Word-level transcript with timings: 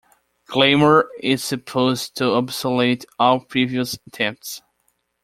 Glamor 0.47 1.11
is 1.19 1.43
supposed 1.43 2.15
to 2.17 2.31
obsolete 2.31 3.05
all 3.19 3.39
previous 3.39 3.99
attempts. 4.07 4.63